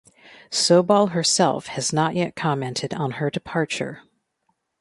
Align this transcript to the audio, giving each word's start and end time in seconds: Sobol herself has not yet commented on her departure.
Sobol 0.49 1.11
herself 1.11 1.67
has 1.67 1.93
not 1.93 2.15
yet 2.15 2.35
commented 2.35 2.91
on 2.91 3.11
her 3.11 3.29
departure. 3.29 4.01